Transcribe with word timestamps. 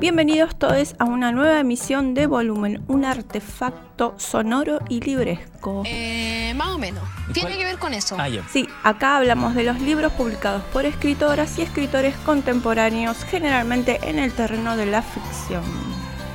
Bienvenidos 0.00 0.56
todos 0.56 0.94
a 0.98 1.04
una 1.04 1.30
nueva 1.30 1.60
emisión 1.60 2.14
de 2.14 2.26
Volumen, 2.26 2.82
un 2.88 3.04
artefacto 3.04 4.14
sonoro 4.16 4.78
y 4.88 5.00
libresco. 5.00 5.82
Eh, 5.84 6.54
más 6.56 6.68
o 6.68 6.78
menos. 6.78 7.04
Tiene 7.34 7.58
que 7.58 7.66
ver 7.66 7.78
con 7.78 7.92
eso. 7.92 8.16
Ah. 8.18 8.28
Sí, 8.50 8.66
acá 8.82 9.18
hablamos 9.18 9.54
de 9.54 9.64
los 9.64 9.78
libros 9.78 10.10
publicados 10.14 10.62
por 10.72 10.86
escritoras 10.86 11.58
y 11.58 11.62
escritores 11.62 12.16
contemporáneos, 12.24 13.22
generalmente 13.24 14.00
en 14.02 14.18
el 14.18 14.32
terreno 14.32 14.74
de 14.78 14.86
la 14.86 15.02
ficción. 15.02 15.64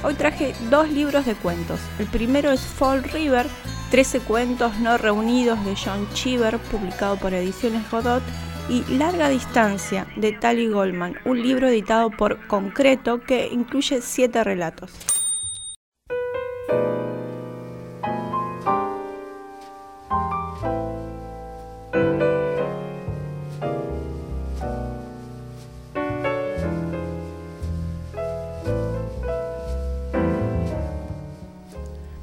Hoy 0.03 0.13
traje 0.13 0.53
dos 0.69 0.87
libros 0.91 1.25
de 1.25 1.33
cuentos. 1.33 1.79
El 1.97 2.05
primero 2.05 2.51
es 2.51 2.61
Fall 2.61 3.03
River, 3.03 3.47
13 3.89 4.19
cuentos 4.19 4.77
no 4.77 4.99
reunidos 4.99 5.65
de 5.65 5.75
John 5.75 6.07
Cheever, 6.13 6.59
publicado 6.59 7.15
por 7.15 7.33
Ediciones 7.33 7.89
Godot, 7.89 8.21
y 8.69 8.83
Larga 8.97 9.29
Distancia 9.29 10.07
de 10.15 10.31
Tally 10.31 10.67
Goldman, 10.67 11.17
un 11.25 11.41
libro 11.41 11.67
editado 11.67 12.09
por 12.09 12.47
Concreto 12.47 13.21
que 13.21 13.47
incluye 13.47 14.01
siete 14.01 14.43
relatos. 14.43 14.91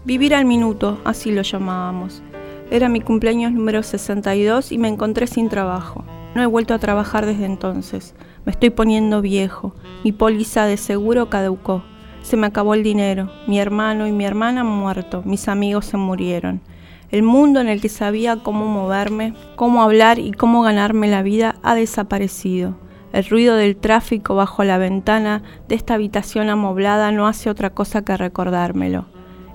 Vivir 0.04 0.34
al 0.34 0.44
minuto, 0.44 1.00
así 1.04 1.30
lo 1.30 1.42
llamábamos. 1.42 2.22
Era 2.70 2.88
mi 2.88 3.00
cumpleaños 3.00 3.52
número 3.52 3.82
62 3.82 4.72
y 4.72 4.78
me 4.78 4.88
encontré 4.88 5.26
sin 5.26 5.48
trabajo. 5.48 6.04
No 6.34 6.42
he 6.42 6.46
vuelto 6.46 6.72
a 6.72 6.78
trabajar 6.78 7.26
desde 7.26 7.44
entonces. 7.44 8.14
Me 8.46 8.52
estoy 8.52 8.70
poniendo 8.70 9.20
viejo. 9.20 9.74
Mi 10.02 10.12
póliza 10.12 10.64
de 10.64 10.78
seguro 10.78 11.28
caducó. 11.28 11.84
Se 12.22 12.38
me 12.38 12.46
acabó 12.46 12.72
el 12.72 12.82
dinero. 12.82 13.30
Mi 13.46 13.60
hermano 13.60 14.06
y 14.06 14.12
mi 14.12 14.24
hermana 14.24 14.62
han 14.62 14.66
muerto. 14.66 15.22
Mis 15.26 15.48
amigos 15.48 15.84
se 15.84 15.98
murieron. 15.98 16.62
El 17.10 17.22
mundo 17.22 17.60
en 17.60 17.68
el 17.68 17.82
que 17.82 17.90
sabía 17.90 18.36
cómo 18.36 18.64
moverme, 18.66 19.34
cómo 19.56 19.82
hablar 19.82 20.18
y 20.18 20.32
cómo 20.32 20.62
ganarme 20.62 21.08
la 21.08 21.22
vida 21.22 21.56
ha 21.62 21.74
desaparecido. 21.74 22.78
El 23.12 23.26
ruido 23.26 23.56
del 23.56 23.76
tráfico 23.76 24.34
bajo 24.34 24.64
la 24.64 24.78
ventana 24.78 25.42
de 25.68 25.74
esta 25.74 25.94
habitación 25.94 26.48
amoblada 26.48 27.12
no 27.12 27.26
hace 27.26 27.50
otra 27.50 27.68
cosa 27.68 28.02
que 28.02 28.16
recordármelo. 28.16 29.04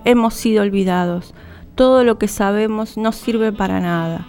Hemos 0.06 0.36
sido 0.36 0.62
olvidados. 0.62 1.34
Todo 1.73 2.03
lo 2.03 2.19
que 2.19 2.28
sabemos 2.28 2.97
no 2.97 3.12
sirve 3.12 3.52
para 3.52 3.80
nada 3.80 4.28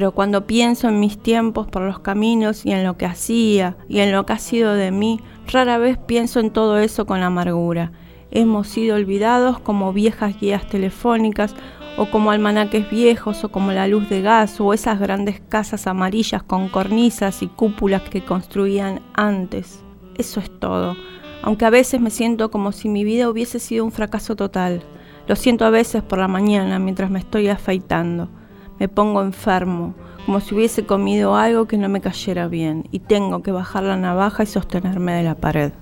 pero 0.00 0.12
cuando 0.12 0.46
pienso 0.46 0.88
en 0.88 0.98
mis 0.98 1.18
tiempos 1.18 1.66
por 1.66 1.82
los 1.82 1.98
caminos 1.98 2.64
y 2.64 2.72
en 2.72 2.84
lo 2.84 2.96
que 2.96 3.04
hacía 3.04 3.76
y 3.86 3.98
en 3.98 4.12
lo 4.12 4.24
que 4.24 4.32
ha 4.32 4.38
sido 4.38 4.72
de 4.72 4.90
mí, 4.90 5.20
rara 5.46 5.76
vez 5.76 5.98
pienso 5.98 6.40
en 6.40 6.48
todo 6.48 6.78
eso 6.78 7.04
con 7.04 7.22
amargura. 7.22 7.92
Hemos 8.30 8.68
sido 8.68 8.96
olvidados 8.96 9.60
como 9.60 9.92
viejas 9.92 10.40
guías 10.40 10.66
telefónicas 10.66 11.54
o 11.98 12.10
como 12.10 12.30
almanaques 12.30 12.90
viejos 12.90 13.44
o 13.44 13.50
como 13.50 13.72
la 13.72 13.88
luz 13.88 14.08
de 14.08 14.22
gas 14.22 14.58
o 14.58 14.72
esas 14.72 14.98
grandes 14.98 15.42
casas 15.50 15.86
amarillas 15.86 16.42
con 16.44 16.70
cornisas 16.70 17.42
y 17.42 17.48
cúpulas 17.48 18.00
que 18.00 18.24
construían 18.24 19.02
antes. 19.12 19.84
Eso 20.16 20.40
es 20.40 20.50
todo, 20.60 20.96
aunque 21.42 21.66
a 21.66 21.70
veces 21.70 22.00
me 22.00 22.08
siento 22.08 22.50
como 22.50 22.72
si 22.72 22.88
mi 22.88 23.04
vida 23.04 23.28
hubiese 23.28 23.58
sido 23.58 23.84
un 23.84 23.92
fracaso 23.92 24.34
total. 24.34 24.82
Lo 25.26 25.36
siento 25.36 25.66
a 25.66 25.70
veces 25.70 26.02
por 26.02 26.18
la 26.18 26.26
mañana 26.26 26.78
mientras 26.78 27.10
me 27.10 27.18
estoy 27.18 27.48
afeitando 27.48 28.30
me 28.80 28.88
pongo 28.88 29.20
enfermo, 29.20 29.94
como 30.24 30.40
si 30.40 30.54
hubiese 30.54 30.86
comido 30.86 31.36
algo 31.36 31.66
que 31.66 31.76
no 31.76 31.90
me 31.90 32.00
cayera 32.00 32.48
bien, 32.48 32.88
y 32.90 33.00
tengo 33.00 33.42
que 33.42 33.52
bajar 33.52 33.82
la 33.82 33.98
navaja 33.98 34.42
y 34.42 34.46
sostenerme 34.46 35.12
de 35.12 35.22
la 35.22 35.34
pared. 35.34 35.72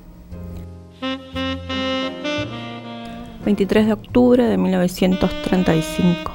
23 3.44 3.86
de 3.86 3.92
octubre 3.92 4.44
de 4.44 4.58
1935. 4.58 6.32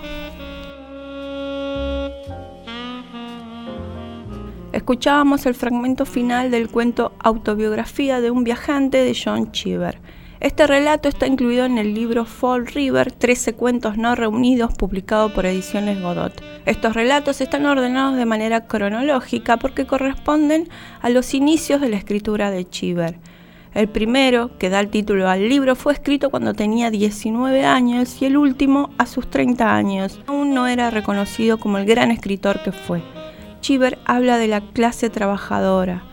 Escuchábamos 4.72 5.46
el 5.46 5.54
fragmento 5.54 6.06
final 6.06 6.50
del 6.50 6.70
cuento 6.70 7.12
Autobiografía 7.20 8.22
de 8.22 8.32
un 8.32 8.46
viajante 8.46 9.04
de 9.04 9.14
John 9.14 9.52
Cheever 9.52 10.00
este 10.44 10.68
relato 10.68 11.08
está 11.08 11.26
incluido 11.26 11.64
en 11.64 11.78
el 11.78 11.94
libro 11.94 12.26
Fall 12.26 12.68
River, 12.68 13.14
13 13.14 13.54
cuentos 13.54 13.98
no 13.98 14.14
reunidos, 14.14 14.74
publicado 14.74 15.34
por 15.34 15.46
Ediciones 15.46 16.02
Godot. 16.02 16.34
Estos 16.66 16.94
relatos 16.94 17.40
están 17.40 17.66
ordenados 17.66 18.18
de 18.18 18.26
manera 18.26 18.68
cronológica 18.68 19.56
porque 19.56 19.86
corresponden 19.86 20.68
a 21.02 21.10
los 21.10 21.34
inicios 21.34 21.80
de 21.80 21.88
la 21.88 21.96
escritura 21.96 22.52
de 22.52 22.68
Cheever. 22.70 23.20
El 23.74 23.88
primero, 23.88 24.58
que 24.58 24.70
da 24.70 24.82
el 24.82 24.90
título 24.90 25.30
al 25.30 25.48
libro, 25.48 25.78
fue 25.78 25.94
escrito 25.94 26.30
cuando 26.30 26.54
tenía 26.54 26.92
19 26.92 27.64
años 27.64 28.22
y 28.22 28.26
el 28.26 28.36
último 28.36 28.90
a 28.98 29.06
sus 29.06 29.30
30 29.30 29.74
años. 29.74 30.20
Aún 30.28 30.54
no 30.54 30.68
era 30.68 30.90
reconocido 30.90 31.58
como 31.58 31.78
el 31.78 31.86
gran 31.86 32.12
escritor 32.12 32.62
que 32.64 32.74
fue. 32.74 33.02
Cheever 33.62 33.98
habla 34.04 34.38
de 34.38 34.50
la 34.50 34.60
clase 34.60 35.10
trabajadora, 35.10 36.04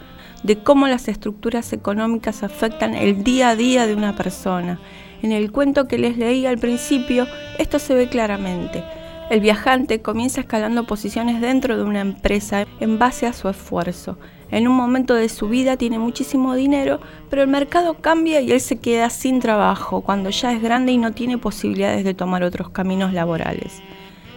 de 0.42 0.58
cómo 0.58 0.88
las 0.88 1.08
estructuras 1.08 1.72
económicas 1.72 2.42
afectan 2.42 2.94
el 2.94 3.22
día 3.24 3.50
a 3.50 3.56
día 3.56 3.86
de 3.86 3.94
una 3.94 4.16
persona. 4.16 4.80
En 5.22 5.32
el 5.32 5.52
cuento 5.52 5.86
que 5.86 5.98
les 5.98 6.16
leí 6.16 6.46
al 6.46 6.58
principio, 6.58 7.26
esto 7.58 7.78
se 7.78 7.94
ve 7.94 8.08
claramente. 8.08 8.82
El 9.28 9.40
viajante 9.40 10.00
comienza 10.00 10.40
escalando 10.40 10.86
posiciones 10.86 11.40
dentro 11.40 11.76
de 11.76 11.84
una 11.84 12.00
empresa 12.00 12.66
en 12.80 12.98
base 12.98 13.26
a 13.26 13.32
su 13.32 13.48
esfuerzo. 13.48 14.18
En 14.50 14.66
un 14.66 14.74
momento 14.74 15.14
de 15.14 15.28
su 15.28 15.48
vida 15.48 15.76
tiene 15.76 15.98
muchísimo 16.00 16.54
dinero, 16.54 17.00
pero 17.28 17.42
el 17.42 17.48
mercado 17.48 17.94
cambia 18.00 18.40
y 18.40 18.50
él 18.50 18.60
se 18.60 18.80
queda 18.80 19.08
sin 19.10 19.38
trabajo 19.38 20.00
cuando 20.00 20.30
ya 20.30 20.52
es 20.52 20.60
grande 20.60 20.90
y 20.90 20.98
no 20.98 21.12
tiene 21.12 21.38
posibilidades 21.38 22.02
de 22.02 22.14
tomar 22.14 22.42
otros 22.42 22.70
caminos 22.70 23.12
laborales. 23.12 23.80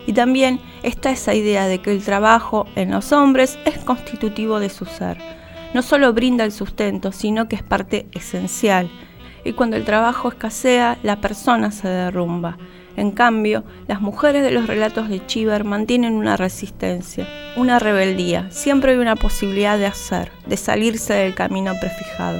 Y 0.05 0.13
también 0.13 0.59
está 0.83 1.09
esa 1.09 1.33
idea 1.33 1.65
de 1.65 1.81
que 1.81 1.91
el 1.91 2.03
trabajo 2.03 2.67
en 2.75 2.91
los 2.91 3.11
hombres 3.13 3.57
es 3.65 3.79
constitutivo 3.79 4.59
de 4.59 4.69
su 4.69 4.85
ser 4.85 5.17
no 5.73 5.81
solo 5.81 6.13
brinda 6.13 6.43
el 6.43 6.51
sustento, 6.51 7.11
sino 7.11 7.47
que 7.47 7.55
es 7.55 7.63
parte 7.63 8.07
esencial. 8.11 8.89
Y 9.43 9.53
cuando 9.53 9.75
el 9.75 9.85
trabajo 9.85 10.29
escasea, 10.29 10.97
la 11.03 11.19
persona 11.19 11.71
se 11.71 11.87
derrumba. 11.87 12.57
En 12.95 13.11
cambio, 13.11 13.63
las 13.87 14.01
mujeres 14.01 14.43
de 14.43 14.51
los 14.51 14.67
relatos 14.67 15.09
de 15.09 15.25
Chiver 15.25 15.63
mantienen 15.63 16.13
una 16.13 16.37
resistencia, 16.37 17.27
una 17.57 17.79
rebeldía. 17.79 18.51
Siempre 18.51 18.91
hay 18.91 18.99
una 18.99 19.15
posibilidad 19.15 19.77
de 19.77 19.87
hacer, 19.87 20.31
de 20.45 20.57
salirse 20.57 21.13
del 21.13 21.33
camino 21.33 21.73
prefijado. 21.79 22.39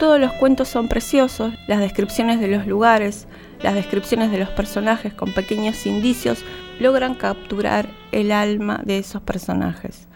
Todos 0.00 0.18
los 0.18 0.32
cuentos 0.32 0.68
son 0.68 0.88
preciosos, 0.88 1.54
las 1.68 1.78
descripciones 1.78 2.40
de 2.40 2.48
los 2.48 2.66
lugares, 2.66 3.28
las 3.62 3.74
descripciones 3.74 4.32
de 4.32 4.38
los 4.38 4.48
personajes 4.50 5.14
con 5.14 5.32
pequeños 5.32 5.86
indicios 5.86 6.44
logran 6.80 7.14
capturar 7.14 7.88
el 8.10 8.32
alma 8.32 8.80
de 8.84 8.98
esos 8.98 9.22
personajes. 9.22 10.08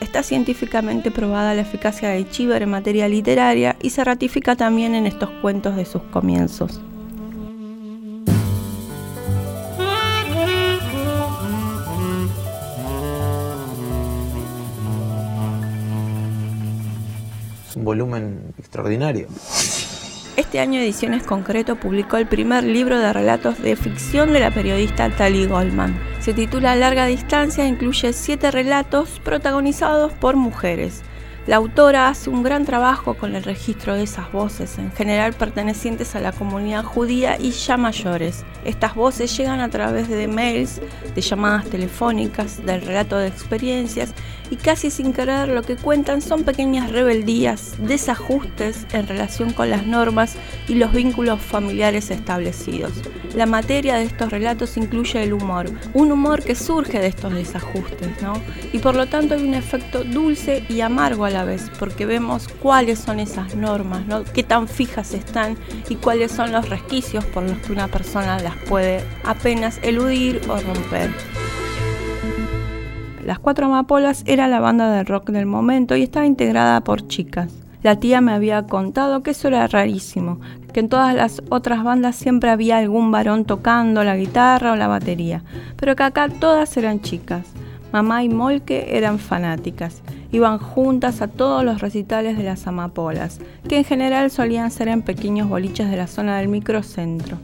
Está 0.00 0.22
científicamente 0.22 1.10
probada 1.10 1.54
la 1.54 1.60
eficacia 1.60 2.08
de 2.08 2.28
Chiver 2.28 2.62
en 2.62 2.70
materia 2.70 3.08
literaria 3.08 3.76
y 3.80 3.90
se 3.90 4.02
ratifica 4.02 4.56
también 4.56 4.94
en 4.94 5.06
estos 5.06 5.30
cuentos 5.42 5.76
de 5.76 5.84
sus 5.84 6.02
comienzos. 6.04 6.80
Es 17.68 17.76
un 17.76 17.84
volumen 17.84 18.52
extraordinario. 18.58 19.28
Este 20.40 20.58
año 20.58 20.80
Ediciones 20.80 21.22
Concreto 21.22 21.76
publicó 21.76 22.16
el 22.16 22.26
primer 22.26 22.64
libro 22.64 22.98
de 22.98 23.12
relatos 23.12 23.60
de 23.60 23.76
ficción 23.76 24.32
de 24.32 24.40
la 24.40 24.50
periodista 24.50 25.10
Tali 25.10 25.44
Goldman. 25.44 26.00
Se 26.20 26.32
titula 26.32 26.74
Larga 26.76 27.04
Distancia 27.04 27.64
e 27.64 27.68
incluye 27.68 28.14
siete 28.14 28.50
relatos 28.50 29.20
protagonizados 29.22 30.14
por 30.14 30.36
mujeres. 30.36 31.02
La 31.50 31.56
autora 31.56 32.06
hace 32.06 32.30
un 32.30 32.44
gran 32.44 32.64
trabajo 32.64 33.14
con 33.14 33.34
el 33.34 33.42
registro 33.42 33.96
de 33.96 34.04
esas 34.04 34.30
voces, 34.30 34.78
en 34.78 34.92
general 34.92 35.32
pertenecientes 35.32 36.14
a 36.14 36.20
la 36.20 36.30
comunidad 36.30 36.84
judía 36.84 37.38
y 37.40 37.50
ya 37.50 37.76
mayores. 37.76 38.44
Estas 38.64 38.94
voces 38.94 39.36
llegan 39.36 39.58
a 39.58 39.68
través 39.68 40.08
de 40.08 40.28
mails, 40.28 40.80
de 41.12 41.20
llamadas 41.20 41.68
telefónicas, 41.68 42.64
del 42.64 42.82
relato 42.82 43.18
de 43.18 43.26
experiencias 43.26 44.14
y 44.48 44.56
casi 44.56 44.90
sin 44.90 45.12
querer 45.12 45.48
lo 45.48 45.62
que 45.62 45.76
cuentan 45.76 46.22
son 46.22 46.44
pequeñas 46.44 46.92
rebeldías, 46.92 47.74
desajustes 47.78 48.86
en 48.92 49.08
relación 49.08 49.52
con 49.52 49.70
las 49.70 49.86
normas 49.86 50.36
y 50.68 50.74
los 50.74 50.92
vínculos 50.92 51.40
familiares 51.40 52.12
establecidos. 52.12 52.92
La 53.34 53.46
materia 53.46 53.96
de 53.96 54.04
estos 54.04 54.30
relatos 54.30 54.76
incluye 54.76 55.22
el 55.22 55.32
humor, 55.32 55.70
un 55.94 56.10
humor 56.10 56.42
que 56.42 56.56
surge 56.56 56.98
de 56.98 57.06
estos 57.06 57.32
desajustes, 57.32 58.22
¿no? 58.22 58.34
Y 58.72 58.78
por 58.78 58.96
lo 58.96 59.06
tanto 59.06 59.34
hay 59.34 59.42
un 59.42 59.54
efecto 59.54 60.02
dulce 60.02 60.64
y 60.68 60.80
amargo 60.80 61.24
a 61.24 61.30
la 61.30 61.39
porque 61.78 62.06
vemos 62.06 62.48
cuáles 62.48 62.98
son 62.98 63.20
esas 63.20 63.54
normas, 63.54 64.06
¿no? 64.06 64.24
qué 64.24 64.42
tan 64.42 64.68
fijas 64.68 65.14
están 65.14 65.56
y 65.88 65.96
cuáles 65.96 66.32
son 66.32 66.52
los 66.52 66.68
resquicios 66.68 67.24
por 67.26 67.42
los 67.42 67.58
que 67.58 67.72
una 67.72 67.88
persona 67.88 68.38
las 68.38 68.56
puede 68.68 69.02
apenas 69.24 69.78
eludir 69.82 70.40
o 70.48 70.56
romper. 70.56 71.10
Las 73.24 73.38
Cuatro 73.38 73.66
Amapolas 73.66 74.22
era 74.26 74.48
la 74.48 74.60
banda 74.60 74.90
de 74.90 75.04
rock 75.04 75.30
del 75.30 75.46
momento 75.46 75.94
y 75.94 76.02
estaba 76.02 76.26
integrada 76.26 76.82
por 76.82 77.06
chicas. 77.06 77.52
La 77.82 77.96
tía 77.96 78.20
me 78.20 78.32
había 78.32 78.66
contado 78.66 79.22
que 79.22 79.30
eso 79.30 79.48
era 79.48 79.66
rarísimo, 79.66 80.40
que 80.72 80.80
en 80.80 80.88
todas 80.88 81.14
las 81.14 81.42
otras 81.48 81.82
bandas 81.82 82.16
siempre 82.16 82.50
había 82.50 82.78
algún 82.78 83.10
varón 83.10 83.44
tocando 83.44 84.04
la 84.04 84.16
guitarra 84.16 84.72
o 84.72 84.76
la 84.76 84.88
batería, 84.88 85.42
pero 85.76 85.96
que 85.96 86.02
acá 86.02 86.28
todas 86.28 86.76
eran 86.76 87.00
chicas. 87.00 87.46
Mamá 87.92 88.22
y 88.22 88.28
Molke 88.28 88.96
eran 88.96 89.18
fanáticas, 89.18 90.02
iban 90.32 90.58
juntas 90.58 91.22
a 91.22 91.28
todos 91.28 91.64
los 91.64 91.80
recitales 91.80 92.36
de 92.36 92.44
las 92.44 92.66
amapolas, 92.66 93.40
que 93.68 93.78
en 93.78 93.84
general 93.84 94.30
solían 94.30 94.70
ser 94.70 94.88
en 94.88 95.02
pequeños 95.02 95.48
boliches 95.48 95.90
de 95.90 95.96
la 95.96 96.06
zona 96.06 96.38
del 96.38 96.48
microcentro. 96.48 97.38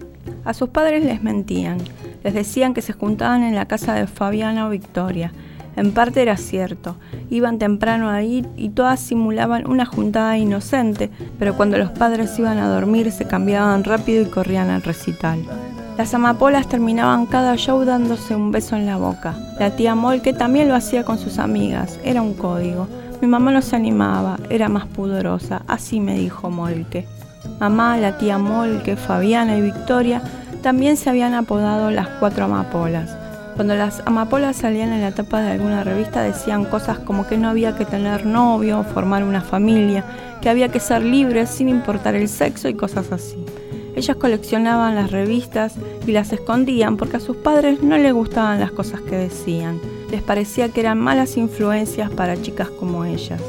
A 0.45 0.55
sus 0.55 0.69
padres 0.69 1.05
les 1.05 1.23
mentían, 1.23 1.79
les 2.23 2.35
decían 2.35 2.75
que 2.75 2.83
se 2.83 2.93
juntaban 2.93 3.43
en 3.43 3.55
la 3.55 3.67
casa 3.67 3.95
de 3.95 4.07
Fabiana 4.07 4.67
o 4.67 4.71
Victoria, 4.71 5.33
en 5.77 5.93
parte 5.93 6.23
era 6.23 6.39
cierto, 6.39 6.97
iban 7.29 7.59
temprano 7.59 8.09
a 8.09 8.23
ir 8.23 8.49
y 8.57 8.71
todas 8.71 8.99
simulaban 8.99 9.69
una 9.69 9.85
juntada 9.85 10.39
inocente, 10.39 11.11
pero 11.39 11.55
cuando 11.55 11.77
los 11.77 11.91
padres 11.91 12.39
iban 12.39 12.57
a 12.57 12.69
dormir 12.69 13.13
se 13.13 13.27
cambiaban 13.27 13.85
rápido 13.85 14.23
y 14.23 14.27
corrían 14.27 14.71
al 14.71 14.83
recital. 14.83 15.45
Las 15.99 16.13
amapolas 16.13 16.69
terminaban 16.69 17.25
cada 17.25 17.57
show 17.57 17.83
dándose 17.87 18.37
un 18.37 18.53
beso 18.53 18.77
en 18.77 18.85
la 18.85 18.99
boca. 18.99 19.35
La 19.59 19.77
tía 19.77 19.95
Molke 19.95 20.35
también 20.35 20.69
lo 20.69 20.75
hacía 20.75 21.05
con 21.05 21.19
sus 21.19 21.39
amigas, 21.39 21.99
era 22.05 22.21
un 22.21 22.35
código. 22.35 22.87
Mi 23.23 23.29
mamá 23.29 23.51
no 23.51 23.63
se 23.63 23.77
animaba, 23.77 24.39
era 24.51 24.69
más 24.69 24.85
pudorosa, 24.87 25.63
así 25.67 25.99
me 26.01 26.15
dijo 26.19 26.51
Molke. 26.51 27.07
Mamá, 27.61 27.97
la 27.97 28.19
tía 28.19 28.37
Molke, 28.37 28.97
Fabiana 28.97 29.57
y 29.57 29.63
Victoria 29.63 30.21
también 30.63 30.99
se 30.99 31.09
habían 31.09 31.33
apodado 31.33 31.91
las 31.91 32.09
cuatro 32.21 32.45
amapolas. 32.45 33.17
Cuando 33.55 33.75
las 33.75 34.03
amapolas 34.05 34.57
salían 34.57 34.93
en 34.93 35.01
la 35.01 35.13
tapa 35.13 35.41
de 35.41 35.53
alguna 35.53 35.83
revista 35.83 36.21
decían 36.21 36.67
cosas 36.67 36.99
como 36.99 37.27
que 37.27 37.39
no 37.39 37.49
había 37.49 37.75
que 37.75 37.87
tener 37.87 38.27
novio, 38.27 38.85
formar 38.85 39.25
una 39.25 39.41
familia, 39.41 40.05
que 40.43 40.51
había 40.51 40.69
que 40.69 40.79
ser 40.79 41.03
libres 41.03 41.49
sin 41.49 41.71
importar 41.71 42.15
el 42.15 42.29
sexo 42.29 42.69
y 42.69 42.75
cosas 42.75 43.13
así. 43.13 43.43
Ellas 43.97 44.17
coleccionaban 44.19 44.95
las 44.95 45.11
revistas 45.11 45.75
y 46.07 46.13
las 46.13 46.31
escondían 46.33 46.99
porque 46.99 47.17
a 47.17 47.21
sus 47.21 47.39
padres 47.39 47.83
no 47.83 47.97
les 47.97 48.13
gustaban 48.13 48.61
las 48.61 48.71
cosas 48.71 49.01
que 49.01 49.17
decían. 49.17 49.81
Les 50.11 50.23
parecía 50.23 50.69
que 50.69 50.81
eran 50.81 50.99
malas 50.99 51.39
influencias 51.39 52.11
para 52.11 52.41
chicas 52.41 52.69
como 52.69 53.07
ellas. 53.07 53.41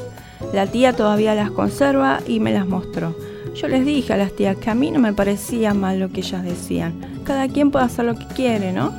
La 0.53 0.65
tía 0.65 0.93
todavía 0.93 1.35
las 1.35 1.51
conserva 1.51 2.21
y 2.25 2.39
me 2.39 2.53
las 2.53 2.65
mostró. 2.65 3.13
Yo 3.55 3.67
les 3.67 3.85
dije 3.85 4.13
a 4.13 4.17
las 4.17 4.33
tías 4.33 4.55
que 4.55 4.69
a 4.69 4.75
mí 4.75 4.89
no 4.89 4.99
me 4.99 5.11
parecía 5.11 5.73
mal 5.73 5.99
lo 5.99 6.09
que 6.09 6.21
ellas 6.21 6.43
decían. 6.43 6.93
Cada 7.25 7.49
quien 7.49 7.69
puede 7.69 7.85
hacer 7.85 8.05
lo 8.05 8.15
que 8.15 8.27
quiere, 8.27 8.71
¿no? 8.71 8.93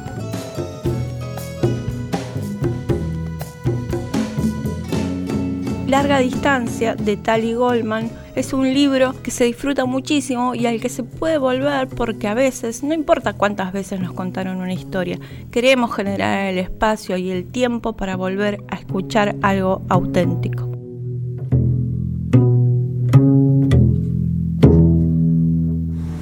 Larga 5.88 6.19
Distancia 6.19 6.94
de 6.94 7.17
Tali 7.17 7.55
Goldman 7.55 8.11
es 8.37 8.52
un 8.52 8.75
libro 8.75 9.14
que 9.23 9.31
se 9.31 9.44
disfruta 9.44 9.87
muchísimo 9.87 10.55
y 10.55 10.67
al 10.67 10.82
que 10.82 10.90
se 10.90 11.02
puede 11.02 11.38
volver 11.38 11.88
porque 11.88 12.29
a 12.29 12.35
veces, 12.35 12.82
no 12.82 12.93
importa 12.93 13.32
cuántas 13.32 13.73
veces 13.73 13.99
nos 13.99 14.12
contaron 14.12 14.58
una 14.58 14.75
historia, 14.75 15.19
queremos 15.50 15.96
generar 15.96 16.49
el 16.49 16.58
espacio 16.58 17.17
y 17.17 17.31
el 17.31 17.46
tiempo 17.46 17.94
para 17.94 18.17
volver 18.17 18.62
a 18.69 18.75
escuchar 18.75 19.37
algo 19.40 19.81
auténtico. 19.88 20.69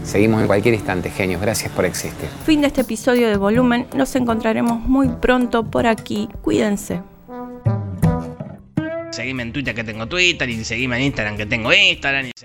Seguimos 0.04 0.42
en 0.42 0.46
cualquier 0.46 0.74
instante, 0.74 1.10
genios. 1.10 1.42
Gracias 1.42 1.72
por 1.72 1.84
existir. 1.86 2.28
Fin 2.44 2.60
de 2.60 2.68
este 2.68 2.82
episodio 2.82 3.28
de 3.28 3.36
Volumen. 3.36 3.88
Nos 3.96 4.14
encontraremos 4.14 4.78
muy 4.78 5.08
pronto 5.08 5.68
por 5.68 5.88
aquí. 5.88 6.28
Cuídense. 6.42 7.02
Seguime 9.26 9.42
en 9.42 9.52
Twitter 9.52 9.74
que 9.74 9.82
tengo 9.82 10.06
Twitter 10.06 10.48
y 10.48 10.64
seguime 10.64 10.98
en 10.98 11.02
Instagram 11.02 11.36
que 11.36 11.46
tengo 11.46 11.72
Instagram. 11.72 12.26
Y 12.26 12.36